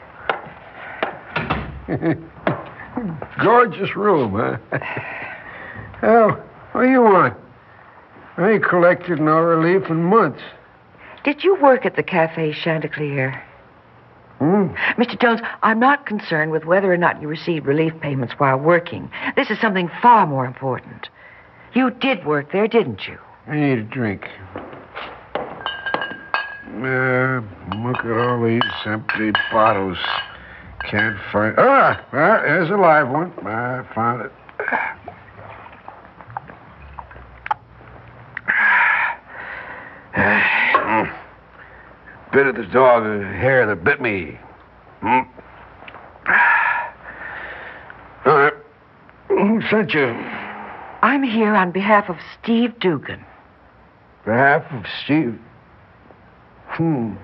Gorgeous 3.42 3.96
room, 3.96 4.34
huh? 4.34 4.58
Well, 6.02 6.30
what 6.72 6.82
do 6.82 6.90
you 6.90 7.00
want? 7.00 7.34
I 8.36 8.52
ain't 8.52 8.64
collected 8.64 9.20
no 9.20 9.38
relief 9.38 9.90
in 9.90 10.04
months. 10.04 10.42
Did 11.24 11.44
you 11.44 11.56
work 11.60 11.84
at 11.84 11.96
the 11.96 12.02
Cafe 12.02 12.54
Chanticleer? 12.64 13.42
Hmm? 14.38 14.74
Mr. 15.00 15.20
Jones, 15.20 15.40
I'm 15.62 15.78
not 15.78 16.06
concerned 16.06 16.50
with 16.50 16.64
whether 16.64 16.92
or 16.92 16.96
not 16.96 17.20
you 17.22 17.28
received 17.28 17.66
relief 17.66 17.92
payments 18.00 18.34
while 18.38 18.58
working. 18.58 19.10
This 19.36 19.50
is 19.50 19.60
something 19.60 19.90
far 20.00 20.26
more 20.26 20.46
important. 20.46 21.08
You 21.74 21.90
did 21.90 22.26
work 22.26 22.50
there, 22.52 22.66
didn't 22.66 23.06
you? 23.06 23.18
I 23.46 23.56
need 23.56 23.78
a 23.78 23.82
drink. 23.82 24.26
Uh, 26.74 27.40
look 27.84 27.98
at 28.04 28.10
all 28.10 28.42
these 28.44 28.62
empty 28.86 29.30
bottles. 29.52 29.98
Can't 30.90 31.18
find. 31.30 31.54
Ah, 31.58 32.04
well, 32.12 32.40
there's 32.42 32.70
a 32.70 32.76
live 32.76 33.08
one. 33.10 33.32
I 33.46 33.86
found 33.94 34.22
it. 34.22 34.32
Mm. 40.92 41.10
Bit 42.32 42.46
of 42.46 42.56
the 42.56 42.64
dog 42.64 43.04
hair 43.04 43.66
that 43.66 43.84
bit 43.84 44.00
me. 44.00 44.38
Hmm. 45.00 45.06
All 48.26 48.38
right. 48.38 48.54
Who 49.28 49.60
sent 49.68 49.92
you? 49.92 50.06
I'm 51.02 51.22
here 51.22 51.54
on 51.54 51.72
behalf 51.72 52.08
of 52.08 52.16
Steve 52.40 52.78
Dugan. 52.78 53.20
On 53.20 53.26
behalf 54.24 54.64
of 54.72 54.86
Steve. 55.04 55.38
Hmm. 56.68 57.16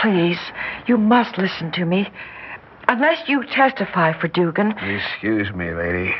please, 0.00 0.38
you 0.86 0.96
must 0.96 1.38
listen 1.38 1.72
to 1.72 1.84
me. 1.84 2.08
Unless 2.88 3.28
you 3.28 3.44
testify 3.44 4.18
for 4.18 4.28
Dugan, 4.28 4.72
Excuse 4.78 5.52
me, 5.52 5.74
lady. 5.74 6.14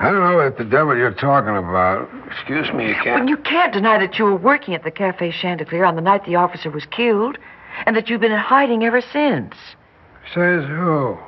I 0.00 0.12
don't 0.12 0.20
know 0.20 0.36
what 0.36 0.58
the 0.58 0.64
devil 0.64 0.96
you're 0.96 1.12
talking 1.12 1.56
about. 1.56 2.08
Excuse 2.30 2.72
me, 2.72 2.88
you 2.88 2.94
can't. 2.94 3.20
Well, 3.20 3.28
you 3.28 3.36
can't 3.36 3.72
deny 3.72 3.98
that 3.98 4.18
you 4.18 4.26
were 4.26 4.36
working 4.36 4.74
at 4.74 4.84
the 4.84 4.92
Cafe 4.92 5.32
Chanticleer 5.32 5.84
on 5.84 5.96
the 5.96 6.00
night 6.00 6.24
the 6.24 6.36
officer 6.36 6.70
was 6.70 6.86
killed, 6.86 7.36
and 7.84 7.96
that 7.96 8.08
you've 8.08 8.20
been 8.20 8.30
in 8.30 8.38
hiding 8.38 8.84
ever 8.84 9.00
since. 9.00 9.54
Says 10.32 10.64
who? 10.66 11.18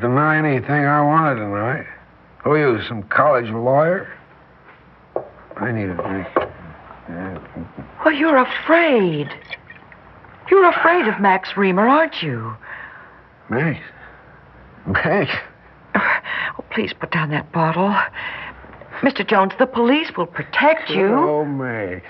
Deny 0.00 0.38
anything 0.38 0.84
I 0.84 1.00
want 1.00 1.36
to 1.36 1.42
deny. 1.42 1.86
Who 2.44 2.50
are 2.50 2.58
you, 2.58 2.82
some 2.86 3.04
college 3.04 3.48
lawyer? 3.48 4.12
I 5.56 5.72
need 5.72 5.88
a 5.88 5.94
drink. 5.94 6.28
Well, 8.04 8.14
you're 8.14 8.36
afraid. 8.36 9.28
You're 10.50 10.68
afraid 10.68 11.08
of 11.08 11.20
Max 11.20 11.56
Reamer, 11.56 11.86
aren't 11.86 12.22
you? 12.22 12.54
Max. 13.48 13.80
Max. 14.86 15.30
Oh, 15.94 16.64
please 16.70 16.92
put 16.92 17.10
down 17.10 17.30
that 17.30 17.52
bottle. 17.52 17.94
Mr. 19.00 19.26
Jones, 19.26 19.52
the 19.58 19.66
police 19.66 20.10
will 20.16 20.26
protect 20.26 20.90
you. 20.90 21.08
Oh, 21.08 21.44
Max. 21.44 22.04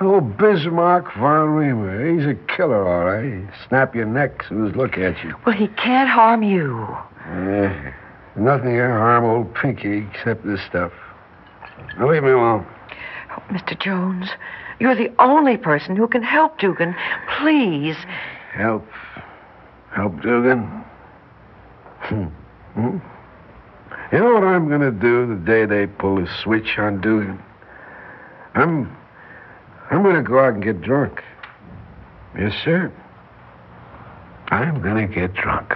Oh, 0.00 0.20
Bismarck 0.20 1.14
von 1.14 1.50
Reamer. 1.50 2.14
He's 2.14 2.26
a 2.26 2.34
killer, 2.54 2.86
all 2.86 3.04
right. 3.04 3.24
He'd 3.24 3.66
snap 3.68 3.94
your 3.94 4.04
neck 4.04 4.44
soon 4.46 4.68
as 4.68 4.76
look 4.76 4.98
at 4.98 5.22
you. 5.24 5.34
Well, 5.46 5.56
he 5.56 5.68
can't 5.68 6.08
harm 6.10 6.42
you. 6.42 6.86
Yeah. 7.26 7.94
Nothing 8.36 8.76
can 8.76 8.90
harm 8.90 9.24
old 9.24 9.54
Pinky 9.54 10.06
except 10.12 10.44
this 10.44 10.60
stuff. 10.68 10.92
Now 11.98 12.10
leave 12.10 12.22
me 12.22 12.30
alone. 12.30 12.66
Oh, 13.30 13.42
Mr. 13.50 13.78
Jones, 13.80 14.28
you're 14.80 14.94
the 14.94 15.12
only 15.18 15.56
person 15.56 15.96
who 15.96 16.08
can 16.08 16.22
help 16.22 16.58
Dugan. 16.58 16.94
Please. 17.38 17.96
Help. 18.52 18.86
Help 19.94 20.20
Dugan. 20.20 20.84
Hmm. 22.00 22.26
Hmm? 22.76 22.98
You 24.12 24.18
know 24.18 24.34
what 24.34 24.44
I'm 24.44 24.68
going 24.68 24.82
to 24.82 24.90
do 24.90 25.26
the 25.26 25.40
day 25.46 25.64
they 25.64 25.86
pull 25.86 26.16
the 26.16 26.28
switch 26.42 26.78
on 26.78 27.00
Dugan? 27.00 27.42
I'm. 28.54 28.94
I'm 29.90 30.02
going 30.02 30.16
to 30.16 30.22
go 30.22 30.40
out 30.40 30.54
and 30.54 30.62
get 30.62 30.82
drunk. 30.82 31.22
Yes, 32.36 32.52
sir. 32.64 32.92
I'm 34.48 34.82
going 34.82 35.08
to 35.08 35.14
get 35.14 35.32
drunk. 35.32 35.72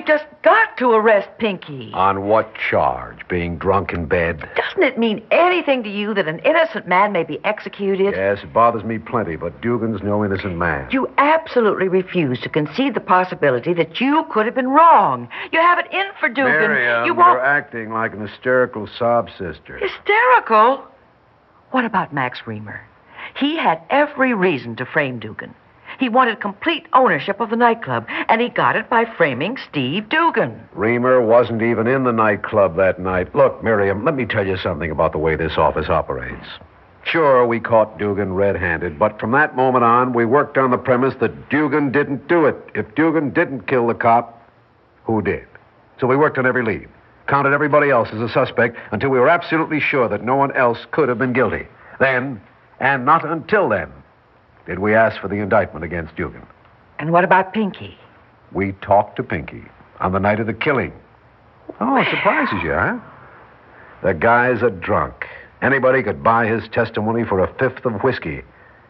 Now, 0.00 0.06
Fred, 0.06 0.18
you 0.18 0.18
just 0.18 0.42
got 0.42 0.76
to 0.78 0.92
arrest 0.92 1.28
Pinky. 1.38 1.90
On 1.94 2.26
what 2.26 2.54
charge? 2.54 3.26
Being 3.28 3.58
drunk 3.58 3.92
in 3.92 4.06
bed? 4.06 4.48
Doesn't 4.56 4.82
it 4.82 4.98
mean 4.98 5.22
anything 5.30 5.82
to 5.82 5.90
you 5.90 6.14
that 6.14 6.28
an 6.28 6.38
innocent 6.40 6.86
man 6.86 7.12
may 7.12 7.24
be 7.24 7.38
executed? 7.44 8.14
Yes, 8.14 8.38
it 8.42 8.52
bothers 8.52 8.84
me 8.84 8.98
plenty, 8.98 9.36
but 9.36 9.60
Dugan's 9.60 10.02
no 10.02 10.24
innocent 10.24 10.56
man. 10.56 10.88
You 10.90 11.08
absolutely 11.18 11.88
refuse 11.88 12.40
to 12.40 12.48
concede 12.48 12.94
the 12.94 13.00
possibility 13.00 13.74
that 13.74 14.00
you 14.00 14.24
could 14.30 14.46
have 14.46 14.54
been 14.54 14.68
wrong. 14.68 15.28
You 15.52 15.60
have 15.60 15.78
it 15.78 15.92
in 15.92 16.06
for 16.18 16.28
Dugan. 16.28 16.52
Miriam, 16.52 17.06
you 17.06 17.14
you're 17.14 17.44
acting 17.44 17.90
like 17.90 18.12
an 18.12 18.26
hysterical 18.26 18.86
sob 18.98 19.28
sister. 19.38 19.78
Hysterical? 19.78 20.84
What 21.70 21.84
about 21.84 22.12
Max 22.12 22.46
Reamer? 22.46 22.86
He 23.36 23.56
had 23.56 23.80
every 23.90 24.34
reason 24.34 24.76
to 24.76 24.86
frame 24.86 25.20
Dugan. 25.20 25.54
He 26.00 26.08
wanted 26.08 26.40
complete 26.40 26.86
ownership 26.94 27.40
of 27.40 27.50
the 27.50 27.56
nightclub, 27.56 28.06
and 28.08 28.40
he 28.40 28.48
got 28.48 28.74
it 28.74 28.88
by 28.88 29.04
framing 29.04 29.58
Steve 29.68 30.08
Dugan. 30.08 30.66
Reamer 30.72 31.20
wasn't 31.20 31.60
even 31.60 31.86
in 31.86 32.04
the 32.04 32.10
nightclub 32.10 32.76
that 32.76 32.98
night. 32.98 33.34
Look, 33.34 33.62
Miriam, 33.62 34.02
let 34.02 34.14
me 34.14 34.24
tell 34.24 34.46
you 34.46 34.56
something 34.56 34.90
about 34.90 35.12
the 35.12 35.18
way 35.18 35.36
this 35.36 35.58
office 35.58 35.90
operates. 35.90 36.46
Sure, 37.04 37.46
we 37.46 37.60
caught 37.60 37.98
Dugan 37.98 38.32
red 38.32 38.56
handed, 38.56 38.98
but 38.98 39.20
from 39.20 39.32
that 39.32 39.54
moment 39.54 39.84
on, 39.84 40.14
we 40.14 40.24
worked 40.24 40.56
on 40.56 40.70
the 40.70 40.78
premise 40.78 41.14
that 41.20 41.50
Dugan 41.50 41.92
didn't 41.92 42.26
do 42.28 42.46
it. 42.46 42.56
If 42.74 42.94
Dugan 42.94 43.30
didn't 43.30 43.66
kill 43.66 43.86
the 43.86 43.94
cop, 43.94 44.50
who 45.04 45.20
did? 45.20 45.46
So 46.00 46.06
we 46.06 46.16
worked 46.16 46.38
on 46.38 46.46
every 46.46 46.64
lead, 46.64 46.88
counted 47.26 47.52
everybody 47.52 47.90
else 47.90 48.08
as 48.10 48.22
a 48.22 48.28
suspect 48.30 48.78
until 48.92 49.10
we 49.10 49.18
were 49.18 49.28
absolutely 49.28 49.80
sure 49.80 50.08
that 50.08 50.24
no 50.24 50.36
one 50.36 50.56
else 50.56 50.78
could 50.92 51.10
have 51.10 51.18
been 51.18 51.34
guilty. 51.34 51.66
Then, 51.98 52.40
and 52.78 53.04
not 53.04 53.28
until 53.28 53.68
then, 53.68 53.92
did 54.66 54.78
we 54.78 54.94
ask 54.94 55.20
for 55.20 55.28
the 55.28 55.36
indictment 55.36 55.84
against 55.84 56.16
Dugan. 56.16 56.46
And 56.98 57.12
what 57.12 57.24
about 57.24 57.52
Pinky? 57.52 57.96
We 58.52 58.72
talked 58.82 59.16
to 59.16 59.22
Pinky 59.22 59.64
on 60.00 60.12
the 60.12 60.20
night 60.20 60.40
of 60.40 60.46
the 60.46 60.54
killing. 60.54 60.92
Oh, 61.80 61.96
it 61.96 62.08
surprises 62.10 62.62
you, 62.62 62.72
huh? 62.72 62.98
The 64.02 64.14
guy's 64.14 64.62
a 64.62 64.70
drunk. 64.70 65.26
Anybody 65.62 66.02
could 66.02 66.22
buy 66.22 66.46
his 66.46 66.68
testimony 66.68 67.24
for 67.24 67.40
a 67.40 67.52
fifth 67.54 67.84
of 67.84 68.02
whiskey. 68.02 68.42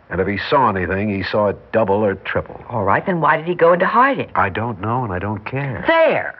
And 0.09 0.21
if 0.21 0.27
he 0.27 0.39
saw 0.39 0.71
anything, 0.71 1.15
he 1.15 1.23
saw 1.23 1.49
it 1.49 1.73
double 1.73 2.05
or 2.05 2.15
triple. 2.15 2.65
All 2.69 2.85
right, 2.85 3.05
then 3.05 3.21
why 3.21 3.37
did 3.37 3.47
he 3.47 3.55
go 3.55 3.73
into 3.73 3.87
hiding? 3.87 4.31
I 4.35 4.49
don't 4.49 4.81
know, 4.81 5.05
and 5.05 5.13
I 5.13 5.19
don't 5.19 5.45
care. 5.45 5.85
There. 5.87 6.40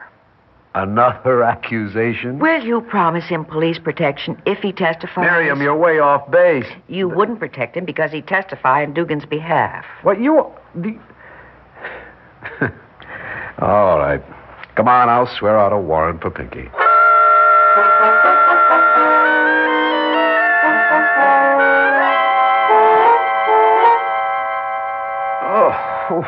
Another 0.73 1.43
accusation? 1.43 2.39
Will 2.39 2.63
you 2.63 2.79
promise 2.79 3.25
him 3.25 3.43
police 3.43 3.77
protection 3.77 4.41
if 4.45 4.59
he 4.59 4.71
testifies? 4.71 5.25
Miriam, 5.25 5.61
you're 5.61 5.75
way 5.75 5.99
off 5.99 6.31
base. 6.31 6.65
You 6.87 7.09
wouldn't 7.09 7.39
protect 7.39 7.75
him 7.75 7.83
because 7.83 8.11
he'd 8.11 8.27
testify 8.27 8.83
on 8.83 8.93
Dugan's 8.93 9.25
behalf. 9.25 9.83
What, 10.03 10.21
you. 10.21 10.45
The... 10.75 10.97
All 13.59 13.99
right. 13.99 14.23
Come 14.75 14.87
on, 14.87 15.09
I'll 15.09 15.27
swear 15.37 15.59
out 15.59 15.73
a 15.73 15.77
warrant 15.77 16.21
for 16.21 16.29
Pinky. 16.29 16.69
Oh, 26.13 26.23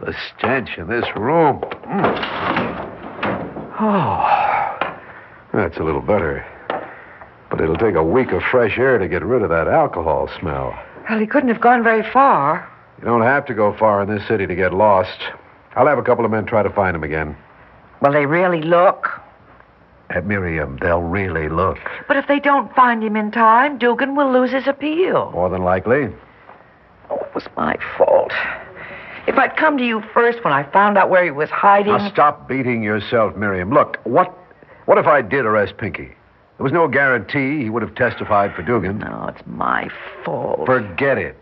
the 0.00 0.14
stench 0.38 0.70
in 0.78 0.88
this 0.88 1.04
room. 1.14 1.60
Mm. 1.60 2.38
Oh, 3.80 4.76
that's 5.68 5.80
a 5.80 5.84
little 5.84 6.00
better. 6.00 6.46
But 7.50 7.60
it'll 7.60 7.76
take 7.76 7.94
a 7.94 8.02
week 8.02 8.32
of 8.32 8.42
fresh 8.42 8.78
air 8.78 8.96
to 8.96 9.06
get 9.06 9.22
rid 9.22 9.42
of 9.42 9.50
that 9.50 9.68
alcohol 9.68 10.30
smell. 10.40 10.78
Well, 11.08 11.18
he 11.18 11.26
couldn't 11.26 11.50
have 11.50 11.60
gone 11.60 11.82
very 11.82 12.02
far. 12.10 12.66
You 12.98 13.04
don't 13.04 13.22
have 13.22 13.44
to 13.46 13.54
go 13.54 13.76
far 13.76 14.02
in 14.02 14.08
this 14.08 14.26
city 14.26 14.46
to 14.46 14.54
get 14.54 14.72
lost. 14.72 15.20
I'll 15.76 15.86
have 15.86 15.98
a 15.98 16.02
couple 16.02 16.24
of 16.24 16.30
men 16.30 16.46
try 16.46 16.62
to 16.62 16.70
find 16.70 16.96
him 16.96 17.04
again. 17.04 17.36
Will 18.00 18.12
they 18.12 18.24
really 18.24 18.62
look? 18.62 19.08
At 20.08 20.24
Miriam, 20.24 20.78
they'll 20.80 21.02
really 21.02 21.50
look. 21.50 21.78
But 22.06 22.16
if 22.16 22.26
they 22.28 22.40
don't 22.40 22.74
find 22.74 23.04
him 23.04 23.14
in 23.14 23.30
time, 23.30 23.76
Dugan 23.76 24.16
will 24.16 24.32
lose 24.32 24.50
his 24.50 24.66
appeal. 24.66 25.30
More 25.32 25.50
than 25.50 25.64
likely. 25.64 26.08
Oh, 27.10 27.16
it 27.16 27.34
was 27.34 27.44
my 27.58 27.76
fault. 27.98 28.32
If 29.26 29.36
I'd 29.36 29.54
come 29.56 29.76
to 29.76 29.84
you 29.84 30.02
first 30.14 30.42
when 30.42 30.54
I 30.54 30.62
found 30.72 30.96
out 30.96 31.10
where 31.10 31.22
he 31.22 31.30
was 31.30 31.50
hiding. 31.50 31.92
Now 31.92 32.10
stop 32.10 32.48
beating 32.48 32.82
yourself, 32.82 33.36
Miriam. 33.36 33.70
Look, 33.70 33.98
what 34.04 34.37
what 34.88 34.96
if 34.96 35.06
I 35.06 35.20
did 35.20 35.44
arrest 35.44 35.76
Pinky? 35.76 36.06
There 36.06 36.64
was 36.64 36.72
no 36.72 36.88
guarantee 36.88 37.62
he 37.62 37.68
would 37.68 37.82
have 37.82 37.94
testified 37.94 38.54
for 38.54 38.62
Dugan. 38.62 39.00
No, 39.00 39.26
it's 39.28 39.46
my 39.46 39.90
fault. 40.24 40.64
Forget 40.64 41.18
it. 41.18 41.36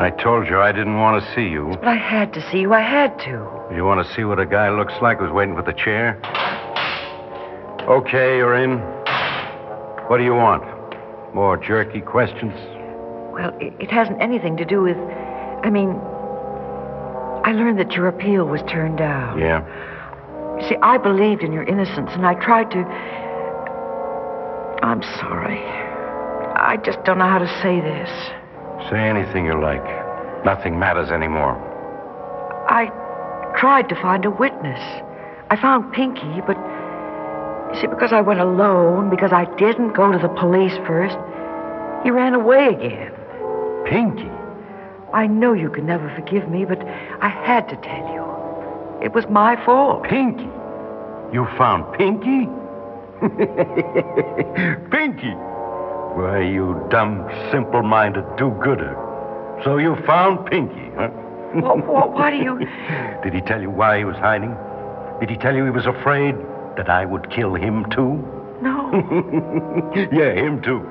I 0.00 0.10
told 0.18 0.48
you 0.48 0.58
I 0.58 0.72
didn't 0.72 0.98
want 0.98 1.22
to 1.22 1.34
see 1.34 1.46
you. 1.46 1.68
But 1.78 1.88
I 1.88 1.96
had 1.96 2.32
to 2.32 2.50
see 2.50 2.60
you. 2.60 2.72
I 2.72 2.80
had 2.80 3.18
to. 3.18 3.74
You 3.76 3.84
want 3.84 4.06
to 4.06 4.14
see 4.14 4.24
what 4.24 4.38
a 4.38 4.46
guy 4.46 4.70
looks 4.70 4.94
like 5.02 5.18
who's 5.18 5.30
waiting 5.30 5.54
for 5.54 5.62
the 5.62 5.74
chair? 5.74 6.18
Okay, 7.86 8.38
you're 8.38 8.54
in. 8.54 8.78
What 10.08 10.16
do 10.16 10.24
you 10.24 10.34
want? 10.34 10.64
More 11.34 11.58
jerky 11.58 12.00
questions? 12.00 12.54
Well, 13.32 13.56
it, 13.60 13.72
it 13.80 13.90
hasn't 13.90 14.20
anything 14.20 14.56
to 14.58 14.64
do 14.64 14.82
with. 14.82 14.96
I 14.96 15.70
mean, 15.70 15.90
I 17.44 17.52
learned 17.52 17.78
that 17.78 17.92
your 17.92 18.08
appeal 18.08 18.44
was 18.44 18.60
turned 18.68 18.98
down. 18.98 19.38
Yeah. 19.38 19.64
You 20.60 20.68
see, 20.68 20.76
I 20.82 20.98
believed 20.98 21.42
in 21.42 21.52
your 21.52 21.64
innocence, 21.64 22.10
and 22.12 22.26
I 22.26 22.34
tried 22.34 22.70
to. 22.72 22.78
I'm 24.84 25.02
sorry. 25.18 25.58
I 26.54 26.76
just 26.84 27.02
don't 27.04 27.18
know 27.18 27.28
how 27.28 27.38
to 27.38 27.48
say 27.62 27.80
this. 27.80 28.10
Say 28.90 28.98
anything 28.98 29.46
you 29.46 29.60
like. 29.60 29.84
Nothing 30.44 30.78
matters 30.78 31.10
anymore. 31.10 31.56
I 32.68 32.90
tried 33.56 33.88
to 33.88 33.94
find 33.96 34.24
a 34.24 34.30
witness. 34.30 34.80
I 35.50 35.56
found 35.56 35.92
Pinky, 35.92 36.40
but 36.46 36.56
you 37.72 37.80
see, 37.80 37.86
because 37.86 38.12
I 38.12 38.20
went 38.20 38.40
alone, 38.40 39.08
because 39.08 39.32
I 39.32 39.44
didn't 39.56 39.92
go 39.94 40.10
to 40.12 40.18
the 40.18 40.28
police 40.28 40.76
first, 40.86 41.16
he 42.04 42.10
ran 42.10 42.34
away 42.34 42.68
again. 42.68 43.11
Pinky? 43.86 44.30
I 45.12 45.26
know 45.26 45.52
you 45.52 45.68
can 45.70 45.86
never 45.86 46.08
forgive 46.14 46.48
me, 46.48 46.64
but 46.64 46.80
I 47.20 47.28
had 47.28 47.68
to 47.68 47.76
tell 47.76 48.12
you. 48.14 48.22
It 49.04 49.12
was 49.14 49.26
my 49.28 49.62
fault. 49.64 50.04
Pinky? 50.04 50.48
You 51.32 51.46
found 51.58 51.92
Pinky? 51.98 52.48
Pinky? 54.90 55.34
Why, 56.14 56.40
you 56.42 56.86
dumb, 56.90 57.28
simple 57.50 57.82
minded 57.82 58.24
do 58.36 58.50
gooder. 58.62 58.94
So 59.64 59.78
you 59.78 59.96
found 60.06 60.46
Pinky, 60.46 60.90
huh? 60.96 61.10
Well, 61.54 61.78
well, 61.86 62.10
why 62.10 62.30
do 62.30 62.36
you. 62.36 62.58
Did 63.22 63.34
he 63.34 63.40
tell 63.40 63.60
you 63.60 63.70
why 63.70 63.98
he 63.98 64.04
was 64.04 64.16
hiding? 64.16 64.56
Did 65.20 65.30
he 65.30 65.36
tell 65.36 65.54
you 65.54 65.64
he 65.64 65.70
was 65.70 65.86
afraid 65.86 66.34
that 66.76 66.88
I 66.88 67.04
would 67.04 67.30
kill 67.30 67.54
him 67.54 67.84
too? 67.90 68.16
No. 68.62 68.90
yeah, 70.12 70.32
him 70.34 70.62
too. 70.62 70.86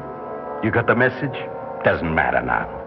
You 0.63 0.71
got 0.71 0.87
the 0.87 0.95
message? 0.95 1.35
Doesn't 1.83 2.13
matter 2.13 2.41
now. 2.41 2.80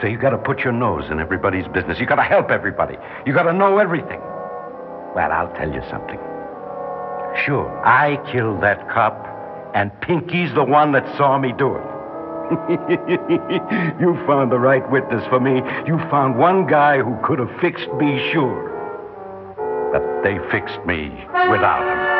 So 0.00 0.06
you 0.06 0.18
got 0.18 0.30
to 0.30 0.38
put 0.38 0.60
your 0.60 0.72
nose 0.72 1.10
in 1.10 1.18
everybody's 1.18 1.66
business. 1.68 1.98
You 1.98 2.06
got 2.06 2.16
to 2.16 2.22
help 2.22 2.50
everybody. 2.50 2.96
You 3.26 3.32
got 3.32 3.44
to 3.44 3.52
know 3.52 3.78
everything. 3.78 4.20
Well, 5.14 5.32
I'll 5.32 5.52
tell 5.54 5.72
you 5.72 5.82
something. 5.90 6.18
Sure, 7.44 7.68
I 7.84 8.16
killed 8.32 8.62
that 8.62 8.88
cop, 8.90 9.26
and 9.74 9.90
Pinky's 10.00 10.52
the 10.54 10.64
one 10.64 10.92
that 10.92 11.04
saw 11.16 11.38
me 11.38 11.52
do 11.52 11.76
it. 11.76 11.82
you 14.00 14.14
found 14.26 14.50
the 14.50 14.58
right 14.58 14.88
witness 14.90 15.26
for 15.28 15.38
me. 15.38 15.56
You 15.86 15.98
found 16.10 16.38
one 16.38 16.66
guy 16.66 16.98
who 16.98 17.18
could 17.22 17.38
have 17.38 17.50
fixed 17.60 17.92
me, 17.94 18.30
sure. 18.32 18.68
But 19.92 20.22
they 20.22 20.38
fixed 20.50 20.84
me 20.86 21.10
without 21.50 21.82
him. 21.82 22.17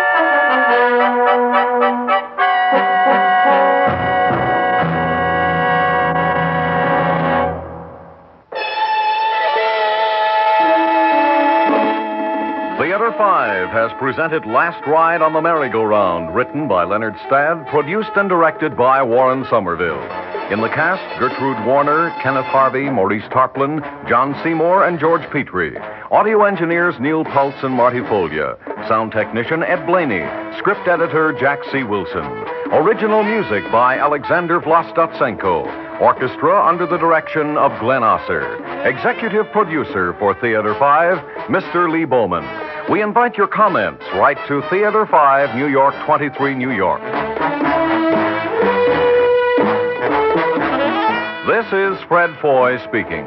5 13.68 13.90
has 13.90 13.98
presented 13.98 14.46
Last 14.46 14.86
Ride 14.86 15.20
on 15.20 15.32
the 15.32 15.42
Merry-Go-Round, 15.42 16.34
written 16.34 16.68
by 16.68 16.84
Leonard 16.84 17.14
Stadd, 17.26 17.66
produced 17.68 18.10
and 18.16 18.28
directed 18.28 18.76
by 18.76 19.02
Warren 19.02 19.44
Somerville. 19.50 20.00
In 20.50 20.60
the 20.60 20.68
cast, 20.68 21.02
Gertrude 21.20 21.66
Warner, 21.66 22.10
Kenneth 22.22 22.46
Harvey, 22.46 22.88
Maurice 22.88 23.28
Tarplin, 23.30 23.80
John 24.08 24.34
Seymour, 24.42 24.86
and 24.86 24.98
George 24.98 25.28
Petrie. 25.30 25.76
Audio 26.10 26.44
engineers 26.44 26.94
Neil 26.98 27.24
Pultz 27.24 27.62
and 27.62 27.74
Marty 27.74 28.00
Folia. 28.00 28.56
Sound 28.88 29.12
technician 29.12 29.62
Ed 29.62 29.84
Blainey. 29.86 30.24
Script 30.58 30.88
editor 30.88 31.36
Jack 31.38 31.58
C. 31.70 31.82
Wilson. 31.82 32.24
Original 32.72 33.22
music 33.22 33.70
by 33.70 33.98
Alexander 33.98 34.60
Vlastotsenko. 34.60 35.87
Orchestra 36.00 36.64
under 36.64 36.86
the 36.86 36.96
direction 36.96 37.56
of 37.58 37.72
Glenn 37.80 38.02
Osser. 38.02 38.86
Executive 38.86 39.50
producer 39.50 40.14
for 40.20 40.32
Theater 40.40 40.76
5, 40.78 41.18
Mr. 41.48 41.90
Lee 41.90 42.04
Bowman. 42.04 42.46
We 42.88 43.02
invite 43.02 43.36
your 43.36 43.48
comments. 43.48 44.04
Write 44.14 44.38
to 44.46 44.62
Theater 44.70 45.06
5, 45.10 45.56
New 45.56 45.66
York 45.66 45.94
23, 46.06 46.54
New 46.54 46.70
York. 46.70 47.02
This 51.48 51.66
is 51.72 52.00
Fred 52.06 52.30
Foy 52.40 52.78
speaking. 52.86 53.26